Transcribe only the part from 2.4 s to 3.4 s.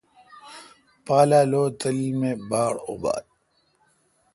باڑ ابال؟